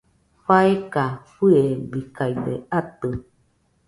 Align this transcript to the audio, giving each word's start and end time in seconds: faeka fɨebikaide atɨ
faeka 0.43 1.03
fɨebikaide 1.31 2.53
atɨ 2.79 3.09